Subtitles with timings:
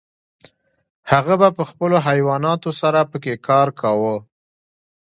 [1.11, 4.15] هغه به په خپلو حیواناتو سره پکې کار کاوه.